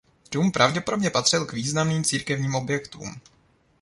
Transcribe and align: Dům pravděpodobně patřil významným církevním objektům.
Dům 0.31 0.51
pravděpodobně 0.51 1.09
patřil 1.09 1.45
významným 1.47 2.03
církevním 2.03 2.55
objektům. 2.55 3.21